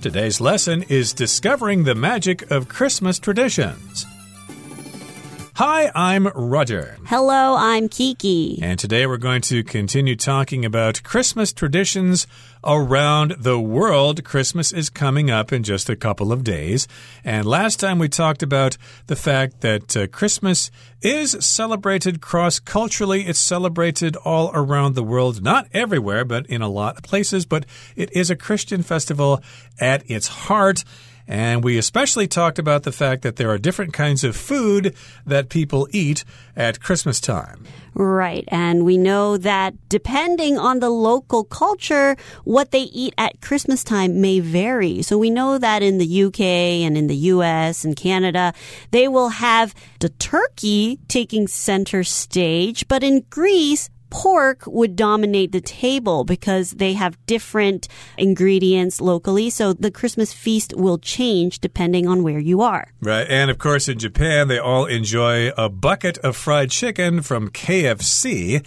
[0.00, 4.06] Today's lesson is discovering the magic of Christmas traditions.
[5.62, 6.96] Hi, I'm Roger.
[7.04, 8.58] Hello, I'm Kiki.
[8.62, 12.26] And today we're going to continue talking about Christmas traditions
[12.64, 14.24] around the world.
[14.24, 16.88] Christmas is coming up in just a couple of days.
[17.24, 20.70] And last time we talked about the fact that uh, Christmas
[21.02, 23.26] is celebrated cross culturally.
[23.26, 27.44] It's celebrated all around the world, not everywhere, but in a lot of places.
[27.44, 27.66] But
[27.96, 29.42] it is a Christian festival
[29.78, 30.84] at its heart.
[31.30, 35.48] And we especially talked about the fact that there are different kinds of food that
[35.48, 36.24] people eat
[36.56, 37.64] at Christmas time.
[37.94, 38.44] Right.
[38.48, 44.20] And we know that depending on the local culture, what they eat at Christmas time
[44.20, 45.02] may vary.
[45.02, 48.52] So we know that in the UK and in the US and Canada,
[48.90, 52.88] they will have the turkey taking center stage.
[52.88, 57.88] But in Greece, pork would dominate the table because they have different
[58.18, 59.50] ingredients locally.
[59.50, 62.88] So the Christmas feast will change depending on where you are.
[63.00, 63.26] Right.
[63.28, 68.64] And of course, in Japan, they all enjoy a bucket of fried chicken from KFC.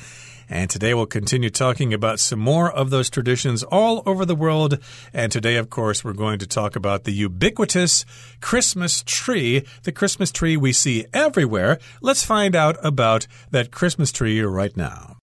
[0.50, 4.78] And today we'll continue talking about some more of those traditions all over the world.
[5.14, 8.06] And today, of course, we're going to talk about the ubiquitous
[8.42, 11.80] Christmas tree, the Christmas tree we see everywhere.
[12.02, 15.18] Let's find out about that Christmas tree right now.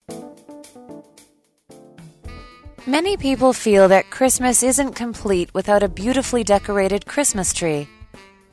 [2.87, 7.87] Many people feel that Christmas isn't complete without a beautifully decorated Christmas tree.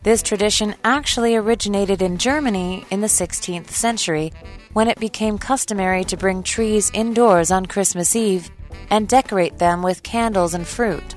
[0.03, 4.34] This tradition actually originated in Germany in the 16th century
[4.73, 8.52] when it became customary to bring trees indoors on Christmas Eve
[8.89, 11.16] and decorate them with candles and fruit.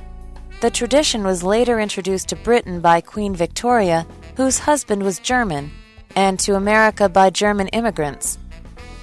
[0.61, 5.73] The tradition was later introduced to Britain by Queen Victoria, whose husband was German,
[6.15, 8.39] and to America by German immigrants.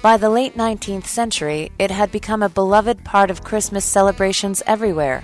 [0.01, 5.23] By the late 19th century, it had become a beloved part of Christmas celebrations everywhere.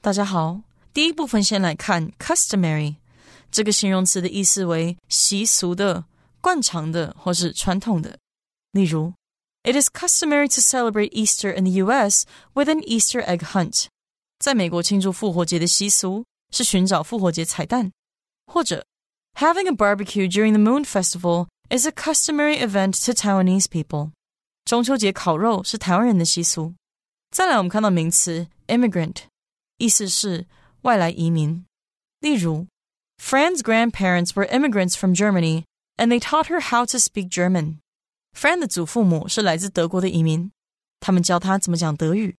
[0.00, 2.96] 大家好，第一部分先来看 customary
[3.50, 6.04] 这个形容词的意思为习俗的、
[6.40, 8.18] 惯常的或是传统的。
[8.72, 9.12] 例如，
[9.64, 12.24] It is customary to celebrate Easter in the U.S.
[12.54, 13.86] with an Easter egg hunt。
[14.40, 17.92] 在美国庆祝复活节的习俗是寻找复活节彩蛋，
[18.46, 18.84] 或者
[19.34, 24.10] Having a barbecue during the Moon Festival is a customary event to Taiwanese people。
[24.64, 26.74] 中秋节烤肉是台湾人的习俗。
[27.30, 29.16] 再来，我们看到名词 immigrant，
[29.78, 30.46] 意思是
[30.82, 31.64] 外来移民。
[32.20, 32.66] 例如，
[33.18, 35.64] Fran's grandparents were immigrants from Germany
[35.96, 37.78] and they taught her how to speak German.
[38.36, 40.50] Fran 的祖父母是来自德国的移民，
[41.00, 42.36] 他们教他怎么讲德语。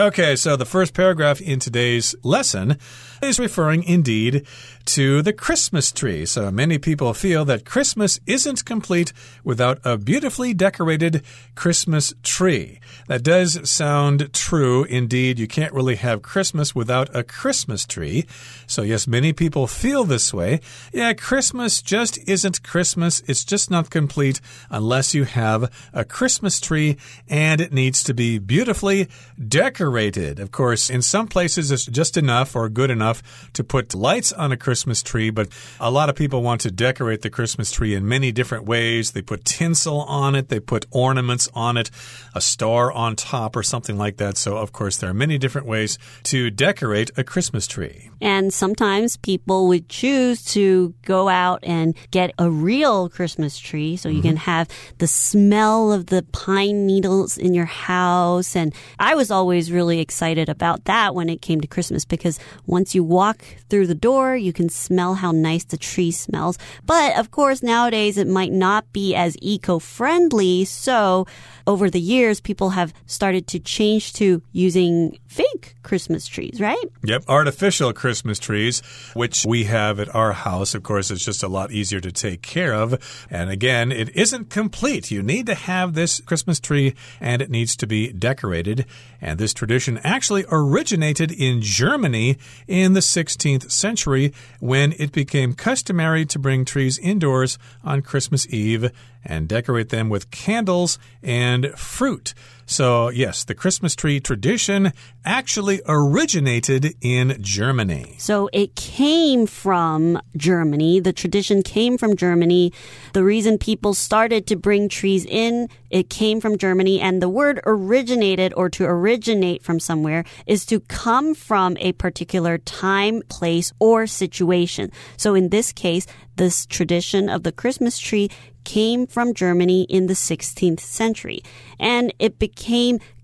[0.00, 2.78] Okay, so the first paragraph in today's lesson
[3.22, 4.46] is referring indeed
[4.86, 6.26] to the Christmas tree.
[6.26, 9.12] So many people feel that Christmas isn't complete
[9.44, 11.22] without a beautifully decorated
[11.54, 12.80] Christmas tree.
[13.06, 14.84] That does sound true.
[14.84, 18.26] Indeed, you can't really have Christmas without a Christmas tree.
[18.66, 20.60] So, yes, many people feel this way.
[20.92, 23.22] Yeah, Christmas just isn't Christmas.
[23.26, 26.96] It's just not complete unless you have a Christmas tree
[27.28, 30.40] and it needs to be beautifully decorated.
[30.40, 34.32] Of course, in some places it's just enough or good enough enough to put lights
[34.32, 35.48] on a Christmas tree, but
[35.80, 39.12] a lot of people want to decorate the Christmas tree in many different ways.
[39.12, 41.90] They put tinsel on it, they put ornaments on it,
[42.34, 44.36] a star on top, or something like that.
[44.36, 48.10] So, of course, there are many different ways to decorate a Christmas tree.
[48.20, 54.08] And sometimes people would choose to go out and get a real Christmas tree so
[54.08, 54.28] you mm -hmm.
[54.28, 54.66] can have
[54.98, 58.60] the smell of the pine needles in your house.
[58.60, 62.94] And I was always really excited about that when it came to Christmas because once
[62.94, 66.58] you you walk through the door, you can smell how nice the tree smells.
[66.84, 70.66] But of course, nowadays it might not be as eco-friendly.
[70.66, 71.26] So
[71.70, 76.84] over the years, people have started to change to using fake Christmas trees, right?
[77.04, 78.82] Yep, artificial Christmas trees,
[79.14, 80.74] which we have at our house.
[80.74, 82.98] Of course, it's just a lot easier to take care of.
[83.30, 85.12] And again, it isn't complete.
[85.12, 88.84] You need to have this Christmas tree and it needs to be decorated.
[89.20, 92.36] And this tradition actually originated in Germany
[92.66, 98.90] in the 16th century when it became customary to bring trees indoors on Christmas Eve
[99.24, 102.34] and decorate them with candles and fruit.
[102.70, 104.92] So, yes, the Christmas tree tradition
[105.24, 108.14] actually originated in Germany.
[108.18, 111.00] So it came from Germany.
[111.00, 112.72] The tradition came from Germany.
[113.12, 117.00] The reason people started to bring trees in, it came from Germany.
[117.00, 122.56] And the word originated or to originate from somewhere is to come from a particular
[122.58, 124.92] time, place, or situation.
[125.16, 126.06] So in this case,
[126.36, 128.30] this tradition of the Christmas tree
[128.64, 131.42] came from Germany in the 16th century.
[131.78, 132.59] And it became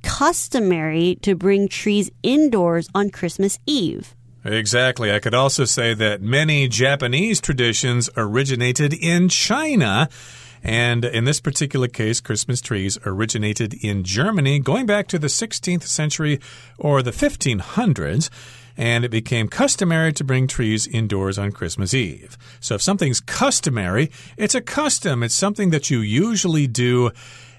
[0.03, 4.15] customary to bring trees indoors on Christmas Eve.
[4.45, 5.13] Exactly.
[5.13, 10.09] I could also say that many Japanese traditions originated in China.
[10.63, 15.85] And in this particular case, Christmas trees originated in Germany going back to the 16th
[15.85, 16.41] century
[16.79, 18.31] or the 1500s
[18.77, 22.37] and it became customary to bring trees indoors on Christmas Eve.
[22.61, 25.23] So if something's customary, it's a custom.
[25.23, 27.11] It's something that you usually do.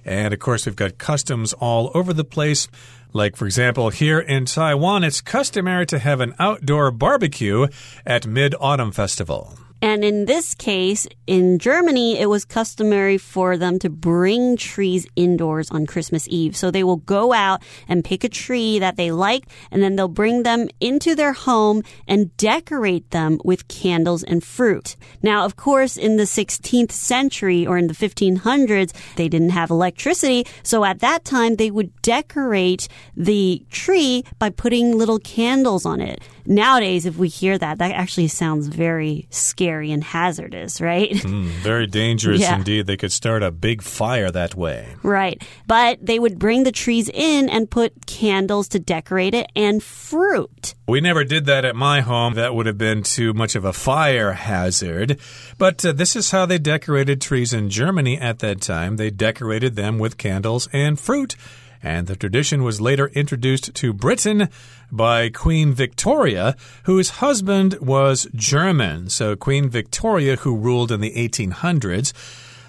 [0.07, 2.69] And of course, we've got customs all over the place.
[3.11, 7.67] Like, for example, here in Taiwan, it's customary to have an outdoor barbecue
[8.05, 9.57] at Mid Autumn Festival.
[9.81, 15.69] And in this case, in Germany, it was customary for them to bring trees indoors
[15.69, 16.55] on Christmas Eve.
[16.57, 20.07] So they will go out and pick a tree that they like, and then they'll
[20.07, 24.95] bring them into their home and decorate them with candles and fruit.
[25.21, 30.45] Now, of course, in the 16th century or in the 1500s, they didn't have electricity.
[30.63, 36.21] So at that time, they would decorate the tree by putting little candles on it.
[36.47, 41.11] Nowadays, if we hear that, that actually sounds very scary and hazardous, right?
[41.11, 42.55] Mm, very dangerous Yeah.
[42.55, 42.87] indeed.
[42.87, 44.87] They could start a big fire that way.
[45.03, 45.41] Right.
[45.67, 50.73] But they would bring the trees in and put candles to decorate it and fruit.
[50.87, 52.35] We never did that at my home.
[52.35, 55.19] That would have been too much of a fire hazard.
[55.57, 58.95] But uh, this is how they decorated trees in Germany at that time.
[58.95, 61.35] They decorated them with candles and fruit.
[61.81, 64.49] And the tradition was later introduced to Britain
[64.91, 69.09] by Queen Victoria, whose husband was German.
[69.09, 72.13] So, Queen Victoria, who ruled in the 1800s,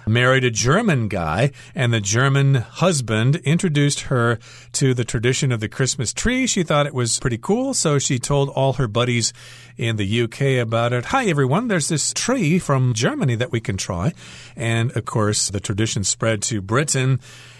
[0.09, 4.39] married a German guy, and the German husband introduced her
[4.73, 6.47] to the tradition of the Christmas tree.
[6.47, 9.31] She thought it was pretty cool, so she told all her buddies
[9.77, 11.05] in the UK about it.
[11.05, 14.13] Hi, everyone, there's this tree from Germany that we can try.
[14.55, 17.19] And of course, the tradition spread to Britain.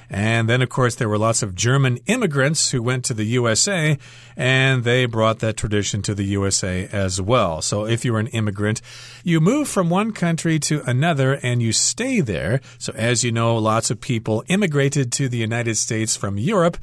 [0.10, 3.98] And then, of course, there were lots of German immigrants who went to the USA
[4.36, 7.62] and they brought that tradition to the USA as well.
[7.62, 8.82] So, if you're an immigrant,
[9.24, 12.39] you move from one country to another and you stay there.
[12.78, 16.78] So, as you know, lots of people immigrated to the United States from Europe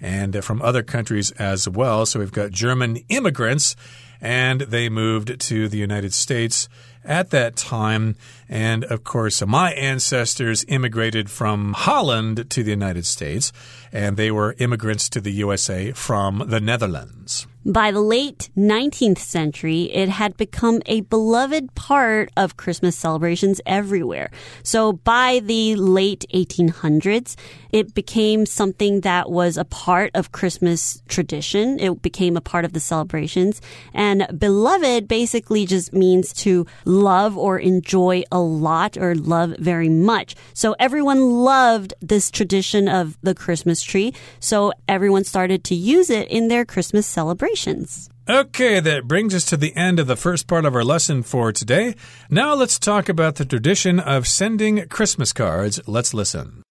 [0.00, 2.06] and uh, from other countries as well.
[2.06, 3.76] So, we've got German immigrants
[4.20, 6.68] and they moved to the United States
[7.04, 8.16] at that time.
[8.48, 13.52] And of course, my ancestors immigrated from Holland to the United States,
[13.92, 17.46] and they were immigrants to the USA from the Netherlands.
[17.66, 24.30] By the late 19th century, it had become a beloved part of Christmas celebrations everywhere.
[24.62, 27.34] So by the late 1800s,
[27.70, 31.80] it became something that was a part of Christmas tradition.
[31.80, 33.60] It became a part of the celebrations.
[33.92, 40.36] And beloved basically just means to love or enjoy a lot or love very much.
[40.54, 44.14] So everyone loved this tradition of the Christmas tree.
[44.38, 47.08] So everyone started to use it in their Christmas
[47.56, 48.08] celebrations.
[48.28, 51.52] Okay, that brings us to the end of the first part of our lesson for
[51.52, 51.94] today.
[52.28, 55.80] Now let's talk about the tradition of sending Christmas cards.
[55.86, 56.62] Let's listen.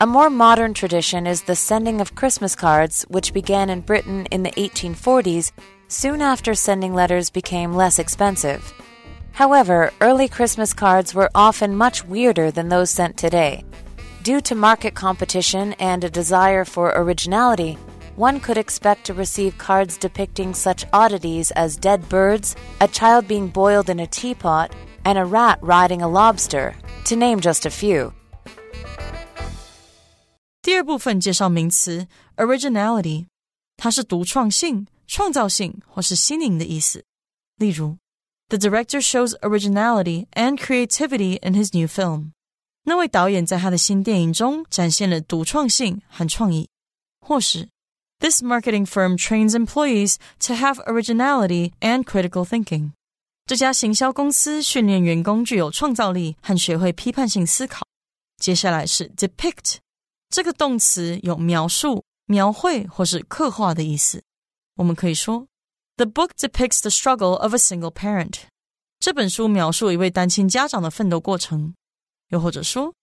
[0.00, 4.42] A more modern tradition is the sending of Christmas cards, which began in Britain in
[4.42, 5.52] the 1840s,
[5.88, 8.74] soon after sending letters became less expensive.
[9.32, 13.64] However, early Christmas cards were often much weirder than those sent today.
[14.23, 17.77] Due to market competition and a desire for originality,
[18.15, 23.47] one could expect to receive cards depicting such oddities as dead birds, a child being
[23.47, 24.71] boiled in a teapot,
[25.05, 26.73] and a rat riding a lobster,
[27.05, 28.11] to name just a few.
[30.61, 33.27] 第二部分介绍名词 originality，
[33.77, 37.05] 它是独创性、创造性或是新颖的意思。
[37.57, 37.97] 例如，
[38.49, 42.31] The director shows originality and creativity in his new film。
[42.83, 46.67] 那位导演在他的新电影中展现了独创性和创意。
[47.19, 47.69] 或是，
[48.19, 50.15] This marketing firm trains employees
[50.47, 52.91] to have originality and critical thinking。
[53.45, 57.85] 这家行销公司训练员工具有创造力和学会批判性思考。
[58.37, 59.77] 接下来是 depict。
[60.29, 64.21] 这个动词有描述、描绘或是刻画的意思。
[64.75, 65.47] 我们可以说，
[65.97, 68.35] The book depicts the struggle of a single parent。
[68.99, 71.73] 这本书描述一位单亲家长的奋斗过程。
[72.33, 72.93] 又或者说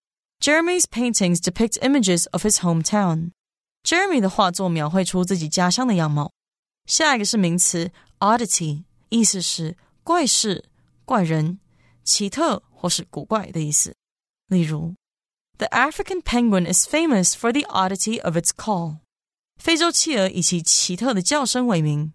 [0.40, 3.30] Jeremy's paintings depict images of his hometown.
[3.82, 6.32] Jeremy 的画作描绘出自己家乡的样貌。
[6.86, 10.64] 下一个是名词 oddity，意思是怪事、
[11.04, 11.58] 怪人、
[12.04, 13.94] 奇特或是古怪的意思。
[14.48, 14.94] 例如，
[15.58, 18.98] The African penguin is famous for the oddity of its call。
[19.56, 22.12] 非洲企鹅以其奇特的叫声为名。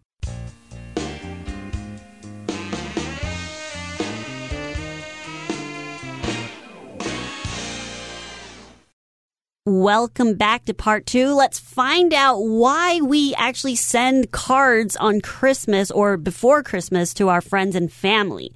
[9.68, 11.34] Welcome back to part two.
[11.34, 17.40] Let's find out why we actually send cards on Christmas or before Christmas to our
[17.40, 18.52] friends and family.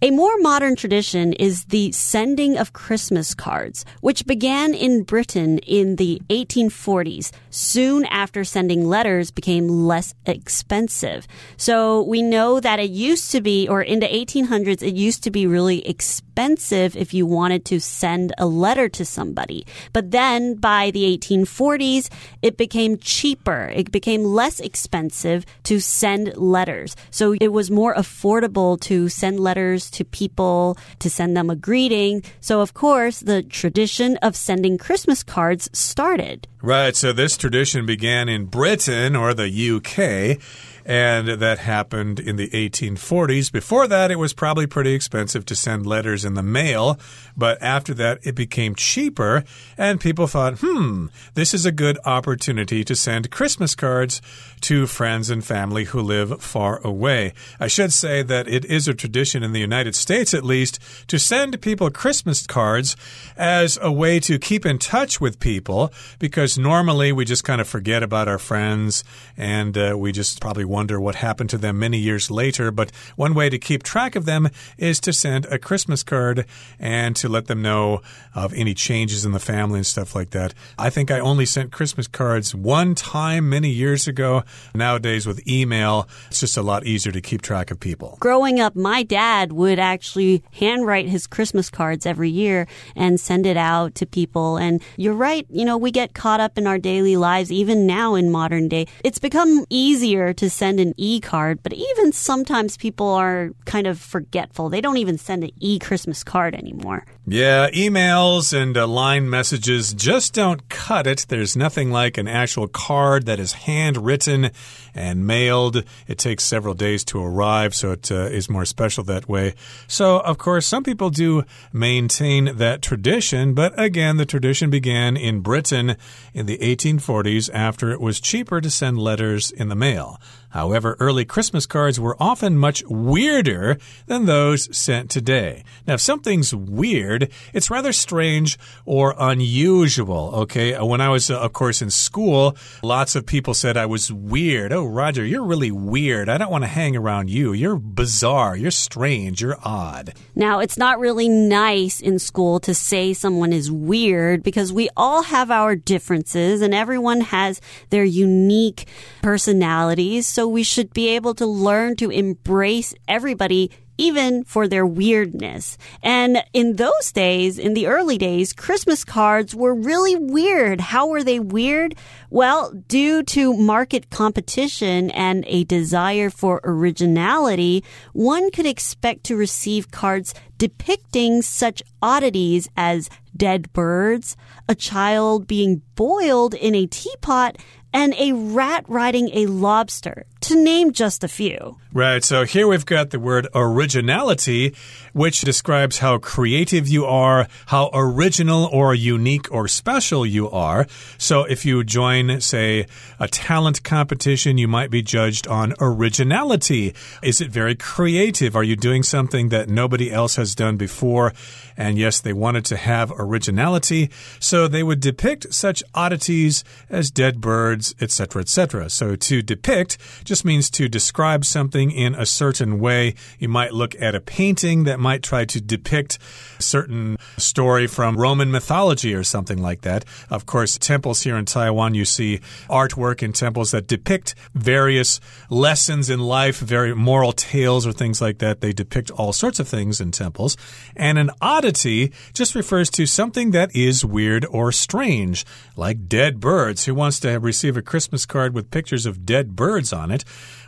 [0.00, 5.96] A more modern tradition is the sending of Christmas cards, which began in Britain in
[5.96, 11.26] the 1840s, soon after sending letters became less expensive.
[11.56, 15.32] So we know that it used to be, or in the 1800s, it used to
[15.32, 19.66] be really expensive if you wanted to send a letter to somebody.
[19.92, 22.08] But then by the 1840s,
[22.40, 23.72] it became cheaper.
[23.74, 26.94] It became less expensive to send letters.
[27.10, 32.22] So it was more affordable to send letters to people to send them a greeting.
[32.40, 36.46] So, of course, the tradition of sending Christmas cards started.
[36.60, 36.96] Right.
[36.96, 40.40] So, this tradition began in Britain or the UK
[40.88, 43.52] and that happened in the 1840s.
[43.52, 46.98] Before that, it was probably pretty expensive to send letters in the mail,
[47.36, 49.44] but after that, it became cheaper,
[49.76, 54.22] and people thought, hmm, this is a good opportunity to send Christmas cards
[54.62, 57.34] to friends and family who live far away.
[57.60, 61.18] I should say that it is a tradition in the United States, at least, to
[61.18, 62.96] send people Christmas cards
[63.36, 67.68] as a way to keep in touch with people, because normally we just kind of
[67.68, 69.02] forget about our friends
[69.36, 72.70] and uh, we just probably wonder what happened to them many years later.
[72.70, 76.46] But one way to keep track of them is to send a Christmas card
[76.78, 78.02] and to let them know
[78.34, 80.54] of any changes in the family and stuff like that.
[80.78, 84.44] I think I only sent Christmas cards one time many years ago.
[84.74, 88.16] Nowadays, with email, it's just a lot easier to keep track of people.
[88.20, 93.56] Growing up, my dad would actually handwrite his Christmas cards every year and send it
[93.56, 94.56] out to people.
[94.56, 98.14] And you're right, you know, we get caught up in our daily lives, even now
[98.14, 98.86] in modern day.
[99.04, 103.86] It's become easier to send send an e card, but even sometimes people are kind
[103.86, 104.68] of forgetful.
[104.68, 107.06] They don't even send an e Christmas card anymore.
[107.26, 111.26] Yeah, emails and uh, line messages just don't cut it.
[111.28, 114.50] There's nothing like an actual card that is handwritten
[114.98, 115.84] and mailed.
[116.06, 119.54] It takes several days to arrive, so it uh, is more special that way.
[119.86, 125.40] So, of course, some people do maintain that tradition, but again, the tradition began in
[125.40, 125.96] Britain
[126.34, 130.20] in the 1840s after it was cheaper to send letters in the mail.
[130.50, 135.62] However, early Christmas cards were often much weirder than those sent today.
[135.86, 140.74] Now, if something's weird, it's rather strange or unusual, okay?
[140.74, 144.12] Uh, when I was, uh, of course, in school, lots of people said I was
[144.12, 144.72] weird.
[144.72, 146.28] Oh, Roger, you're really weird.
[146.28, 147.52] I don't want to hang around you.
[147.52, 148.56] You're bizarre.
[148.56, 149.42] You're strange.
[149.42, 150.14] You're odd.
[150.34, 155.24] Now, it's not really nice in school to say someone is weird because we all
[155.24, 158.86] have our differences and everyone has their unique
[159.22, 160.26] personalities.
[160.38, 165.76] So we should be able to learn to embrace everybody even for their weirdness.
[166.00, 170.80] And in those days, in the early days, Christmas cards were really weird.
[170.80, 171.96] How were they weird?
[172.30, 179.90] Well, due to market competition and a desire for originality, one could expect to receive
[179.90, 184.36] cards depicting such oddities as dead birds,
[184.68, 187.56] a child being boiled in a teapot,
[187.92, 191.76] and a rat riding a lobster, to name just a few.
[191.92, 192.22] Right.
[192.22, 194.74] So here we've got the word originality,
[195.12, 200.86] which describes how creative you are, how original or unique or special you are.
[201.16, 202.86] So if you join, say,
[203.18, 206.94] a talent competition, you might be judged on originality.
[207.22, 208.54] Is it very creative?
[208.54, 211.32] Are you doing something that nobody else has done before?
[211.76, 217.40] And yes, they wanted to have originality, so they would depict such oddities as dead
[217.40, 218.90] birds, etc., etc.
[218.90, 219.96] So to depict
[220.28, 223.14] just means to describe something in a certain way.
[223.38, 226.18] You might look at a painting that might try to depict
[226.58, 230.04] a certain story from Roman mythology or something like that.
[230.30, 235.18] Of course, temples here in Taiwan, you see artwork in temples that depict various
[235.48, 238.60] lessons in life, very moral tales or things like that.
[238.60, 240.56] They depict all sorts of things in temples.
[240.94, 246.84] And an oddity just refers to something that is weird or strange, like dead birds.
[246.84, 250.17] Who wants to receive a Christmas card with pictures of dead birds on it?
[250.20, 250.24] It.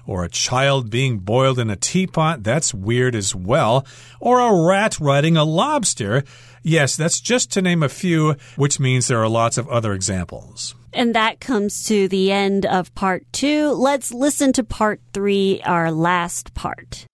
[0.07, 3.87] Or a child being boiled in a teapot, that's weird as well.
[4.19, 6.25] Or a rat riding a lobster.
[6.63, 10.75] Yes, that's just to name a few, which means there are lots of other examples.
[10.93, 13.71] And that comes to the end of part two.
[13.71, 17.07] Let's listen to part three, our last part.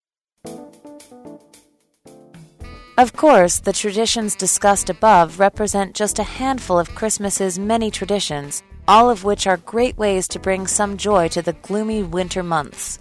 [2.99, 9.10] Of course, the traditions discussed above represent just a handful of Christmas's many traditions, all
[9.10, 12.98] of which are great ways to bring some joy to the gloomy winter months.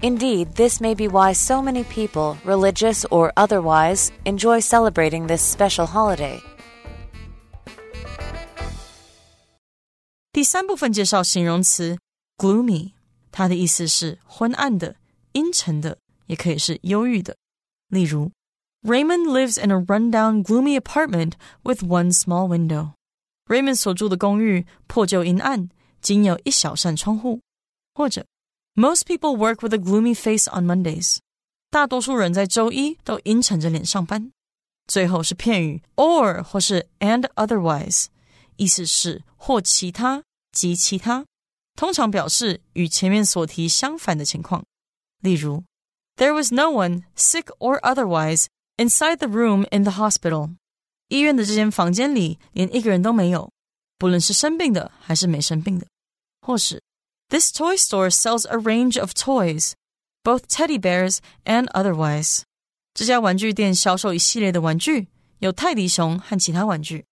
[0.00, 5.86] Indeed, this may be why so many people, religious or otherwise, enjoy celebrating this special
[5.86, 6.40] holiday.
[10.32, 11.98] 第三部分介绍形容词
[12.36, 12.92] gloomy，
[13.32, 14.94] 它的意思是昏暗的、
[15.32, 17.36] 阴沉的，也可以是忧郁的。
[17.88, 18.30] 例如
[18.84, 21.32] Raymond lives in a rundown, gloomy apartment
[21.64, 22.92] with one small window.
[23.46, 25.68] Raymond 所住的公寓破旧阴暗，
[26.00, 27.40] 仅有一小扇窗户。
[27.94, 28.26] 或者，
[28.74, 31.18] Most people work with a gloomy face on Mondays.
[31.70, 34.30] 大多数人在周一都阴沉着脸上班。
[34.86, 38.06] 最后是片语 or 或是 and otherwise，
[38.56, 41.26] 意思是或其他及其他，
[41.74, 44.64] 通常表示与前面所提相反的情况。
[45.20, 45.64] 例如，
[46.16, 48.46] There was no one, sick or otherwise,
[48.80, 50.54] Inside the room in the hospital，
[51.13, 53.51] 医院的这间房间里连一个人都没有，
[53.99, 55.85] 不论是生病的还是没生病的。
[56.41, 56.81] 或是
[57.29, 59.73] ，This toy store sells a range of toys,
[60.23, 62.41] both teddy bears and otherwise。
[62.95, 67.05] 这家玩具店销售一系列的玩具，有泰迪熊和其他玩具。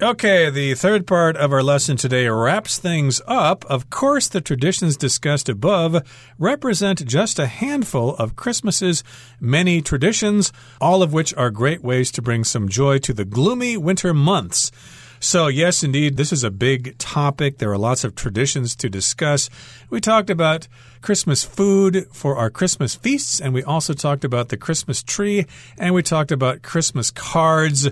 [0.00, 3.64] Okay, the third part of our lesson today wraps things up.
[3.64, 9.02] Of course, the traditions discussed above represent just a handful of Christmas's
[9.40, 13.76] many traditions, all of which are great ways to bring some joy to the gloomy
[13.76, 14.70] winter months.
[15.18, 17.58] So, yes, indeed, this is a big topic.
[17.58, 19.50] There are lots of traditions to discuss.
[19.90, 20.68] We talked about
[21.00, 25.46] Christmas food for our Christmas feasts, and we also talked about the Christmas tree,
[25.78, 27.88] and we talked about Christmas cards.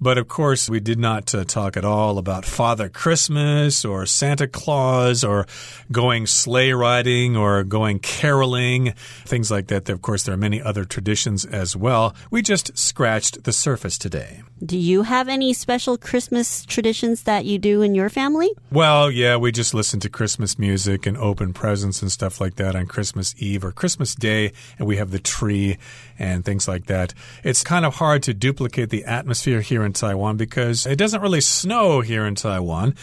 [0.00, 4.46] But of course, we did not uh, talk at all about Father Christmas or Santa
[4.46, 5.46] Claus or
[5.90, 8.92] going sleigh riding or going caroling,
[9.24, 9.88] things like that.
[9.88, 12.14] Of course, there are many other traditions as well.
[12.30, 14.42] We just scratched the surface today.
[14.64, 18.50] Do you have any special Christmas traditions that you do in your family?
[18.70, 22.76] Well, yeah, we just listen to Christmas music and open presents and stuff like that
[22.76, 25.78] on Christmas Eve or Christmas Day, and we have the tree
[26.18, 27.14] and things like that.
[27.44, 31.40] It's kind of hard to duplicate the atmosphere here in Taiwan because it doesn't really
[31.40, 32.94] snow here in Taiwan.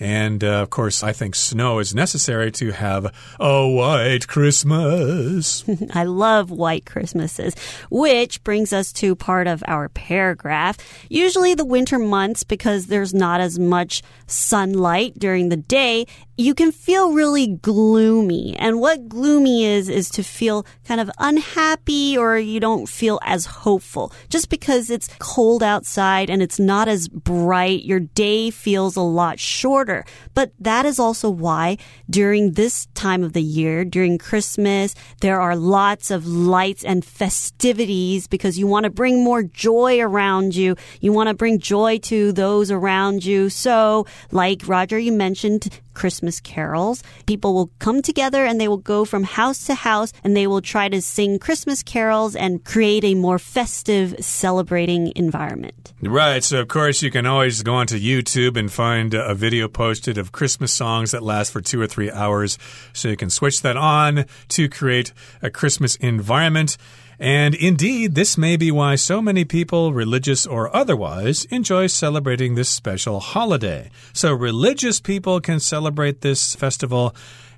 [0.00, 5.64] And uh, of course, I think snow is necessary to have a white Christmas.
[5.94, 7.54] I love white Christmases,
[7.90, 10.76] which brings us to part of our paragraph.
[11.08, 16.72] Usually, the winter months, because there's not as much sunlight during the day, you can
[16.72, 18.56] feel really gloomy.
[18.58, 23.46] And what gloomy is, is to feel kind of unhappy or you don't feel as
[23.46, 24.12] hopeful.
[24.28, 29.38] Just because it's cold outside and it's not as bright, your day feels a lot
[29.38, 30.04] shorter.
[30.34, 31.78] But that is also why
[32.10, 38.26] during this time of the year, during Christmas, there are lots of lights and festivities
[38.26, 40.76] because you want to bring more joy around you.
[41.00, 43.50] You want to bring joy to those around you.
[43.50, 47.02] So, like Roger, you mentioned Christmas carols.
[47.26, 50.60] People will come together and they will go from house to house and they will
[50.60, 55.92] try to sing Christmas carols and create a more festive, celebrating environment.
[56.02, 56.44] Right.
[56.44, 60.32] So, of course, you can always go onto YouTube and find a video posted of
[60.32, 62.58] Christmas songs that last for two or three hours.
[62.92, 66.76] So you can switch that on to create a Christmas environment.
[67.18, 72.68] And indeed, this may be why so many people, religious or otherwise, enjoy celebrating this
[72.68, 73.90] special holiday.
[74.12, 77.14] So, religious people can celebrate this festival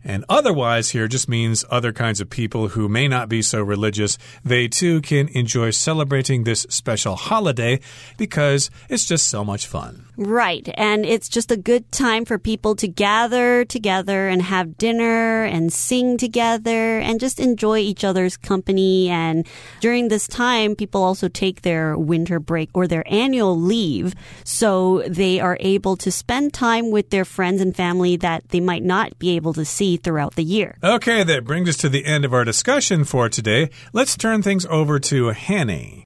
[0.06, 4.18] and otherwise here just means other kinds of people who may not be so religious.
[4.44, 7.80] They too can enjoy celebrating this special holiday
[8.16, 10.05] because it's just so much fun.
[10.16, 10.68] Right.
[10.74, 15.72] And it's just a good time for people to gather together and have dinner and
[15.72, 19.10] sing together and just enjoy each other's company.
[19.10, 19.46] And
[19.80, 24.14] during this time, people also take their winter break or their annual leave.
[24.44, 28.84] So they are able to spend time with their friends and family that they might
[28.84, 30.78] not be able to see throughout the year.
[30.82, 33.68] Okay, that brings us to the end of our discussion for today.
[33.92, 36.05] Let's turn things over to Hanny.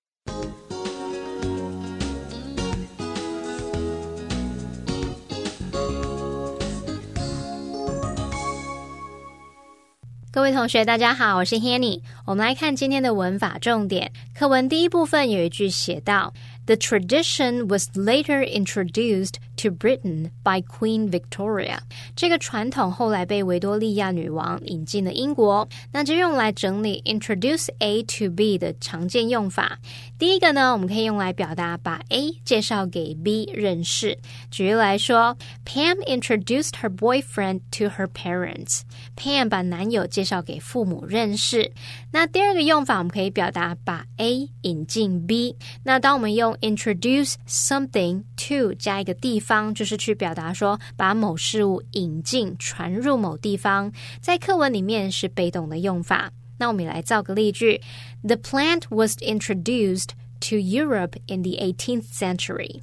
[10.33, 12.03] 各位同学，大家好，我是 Hanny。
[12.25, 14.13] 我们来看今天的文法重点。
[14.33, 16.33] 课文第一部分有一句写到
[16.67, 21.78] ：“The tradition was later introduced to Britain by Queen Victoria。”
[22.16, 25.68] 这个传统后来被维多利亚女王引进了英国。
[25.92, 29.80] 那就用来整理 introduce A to B 的常见用法。
[30.18, 34.18] 第一个呢，我们可以用来表达把 A 介绍给 B 认识。
[34.52, 41.72] 举例来说，Pam introduced her boyfriend to her parents。Pam 把男友介绍给父母认识。
[42.12, 45.56] 那第二个用法，我们可以表达把 A 引进 B。
[45.84, 53.93] 那当我们用 introduce something to 加一个地方， 方就是去表达说把某事物引进、传入某地方。
[54.21, 56.31] 在课文里面是被动的用法。
[56.59, 57.81] 那我们来造个例句
[58.23, 60.11] ：The plant was introduced
[60.49, 62.81] to Europe in the 18th century。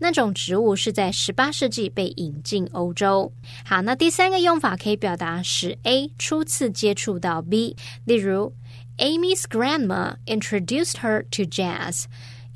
[0.00, 3.32] 那种植物是在十八世纪被引进欧洲。
[3.64, 8.52] 好，那第三个用法可以表达使 A 初次接触到 B，例如。
[9.00, 12.06] Amy's grandma introduced her to jazz.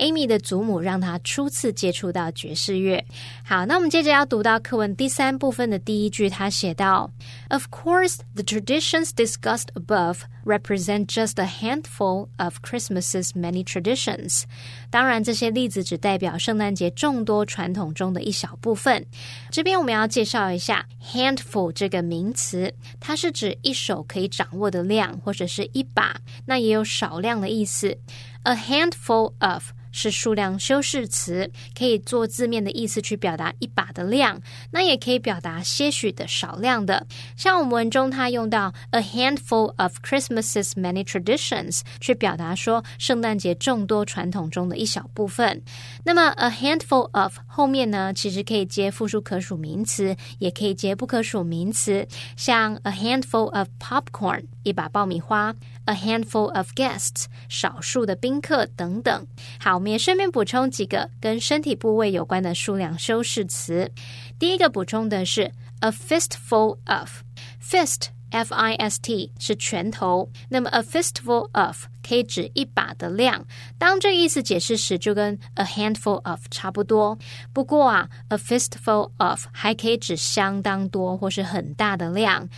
[0.03, 3.05] Amy 的祖母让她初次接触到爵士乐。
[3.45, 7.09] 好，那我们接着要读到课文第三部分的第一句，他写道
[7.51, 14.43] ：“Of course, the traditions discussed above represent just a handful of Christmas's many traditions。”
[14.91, 19.07] 当然，这些例子只代表圣诞节众多传统中的一小部分。
[19.53, 27.97] 这边我们要介绍一下 “handful” 这个名词，它是指一手可以掌握的量，或者是一把，那也有少量的意思。
[28.43, 37.07] A handful of 是数量修饰词，可以做字面的意思去表达一把的量，那也可以表达些许的少量的。
[37.37, 45.63] 像我们文中它用到 a handful of Christmas's many traditions，去表达说圣诞节众多传统中的一小部分。
[46.05, 59.27] 那么 a handful of 后面呢，其实可以接复数可数名词，也可以接不可数名词，像 a handful of popcorn 一把爆米花，a handful of guests 少数的宾客等等。
[59.61, 59.83] 好。
[59.83, 63.91] 我们也顺便补充几个跟身体部位有关的数量修饰词。
[64.39, 73.45] 第一个补充的是 a fistful of，fist f i s t 是拳头，那么 a fistful of 可以指一把的量。
[73.77, 77.19] 当这意思解释时，就跟 a handful of 差不多。
[77.53, 82.49] 不过啊，a fistful of 还可以指相当多或是很大的量。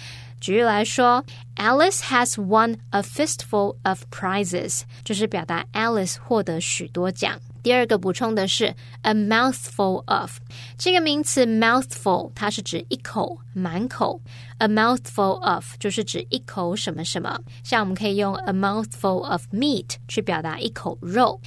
[0.45, 1.25] 举例来说
[1.57, 7.41] ，Alice has won a fistful of prizes，就是表达 Alice 获得许多奖。
[7.63, 10.33] 第二个补充的是 a mouthful of
[10.77, 14.21] 这个名词 mouthful 它是指一口满口
[14.59, 17.41] ，a mouthful of 就是指一口什么什么。
[17.63, 21.41] 像我们可以用 a mouthful of meat 去表达一口肉。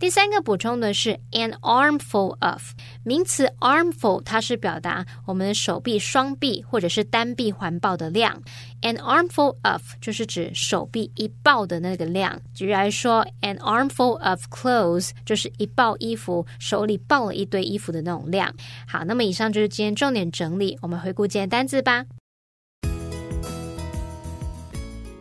[0.00, 2.62] 第三个补充的是 an armful of
[3.02, 8.42] 名词 armful，它是表达我们的手臂、双臂或者是单臂环抱的量。
[8.82, 12.38] an armful of 就是指手臂一抱的那个量。
[12.54, 18.54] 举例来说，an armful of clothes 就是一抱衣服，手里抱了一堆衣服的那种量。
[18.86, 22.04] 好，那么以上就是今天重点整理，我们回顾今天单字吧。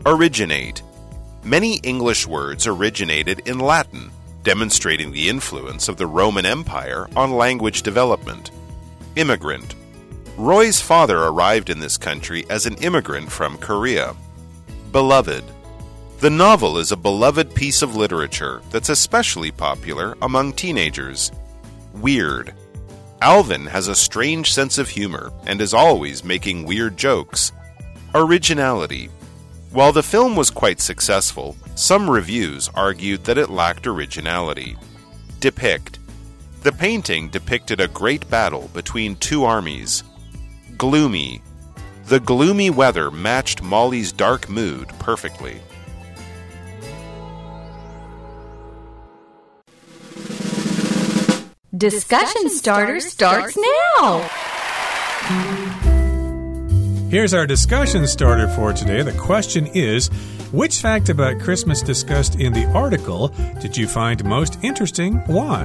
[0.03, 0.81] Originate.
[1.43, 4.09] Many English words originated in Latin
[4.42, 8.50] demonstrating the influence of the Roman Empire on language development.
[9.16, 9.74] Immigrant.
[10.36, 14.14] Roy's father arrived in this country as an immigrant from Korea.
[14.92, 15.44] Beloved.
[16.20, 21.32] The novel is a beloved piece of literature that's especially popular among teenagers.
[21.94, 22.54] Weird.
[23.22, 27.52] Alvin has a strange sense of humor and is always making weird jokes.
[28.14, 29.10] Originality.
[29.72, 34.76] While the film was quite successful, some reviews argued that it lacked originality.
[35.38, 36.00] Depict
[36.62, 40.02] The painting depicted a great battle between two armies.
[40.76, 41.40] Gloomy
[42.06, 45.60] The gloomy weather matched Molly's dark mood perfectly.
[51.76, 54.28] Discussion starter starts now.
[57.10, 59.02] Here's our discussion starter for today.
[59.02, 60.06] The question is
[60.52, 65.16] Which fact about Christmas discussed in the article did you find most interesting?
[65.26, 65.64] Why?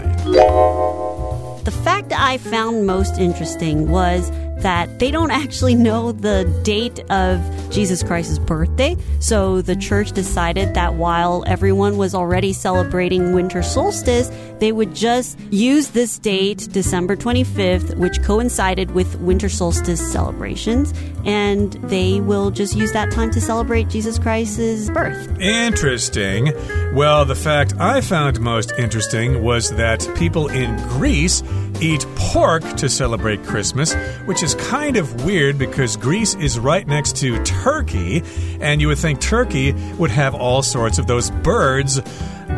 [1.64, 4.32] The fact I found most interesting was
[4.66, 8.98] that they don't actually know the date of Jesus Christ's birthday.
[9.20, 15.40] So the church decided that while everyone was already celebrating winter solstice, they would just
[15.52, 22.76] use this date, December 25th, which coincided with winter solstice celebrations, and they will just
[22.76, 25.40] use that time to celebrate Jesus Christ's birth.
[25.40, 26.54] Interesting.
[26.96, 31.44] Well, the fact I found most interesting was that people in Greece
[31.82, 33.94] eat pork to celebrate Christmas,
[34.26, 38.24] which is kind of weird because Greece is right next to Turkey,
[38.60, 42.02] and you would think Turkey would have all sorts of those birds.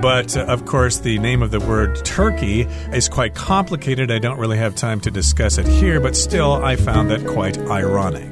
[0.01, 2.62] But uh, of course, the name of the word turkey
[2.93, 4.12] is quite complicated.
[4.12, 7.58] I don't really have time to discuss it here, but still, I found that quite
[7.58, 8.32] ironic.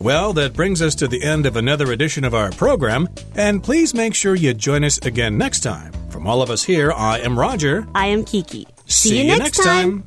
[0.00, 3.94] Well, that brings us to the end of another edition of our program, and please
[3.94, 5.92] make sure you join us again next time.
[6.18, 7.86] From all of us here, I am Roger.
[7.94, 8.66] I am Kiki.
[8.86, 10.02] See, you next time.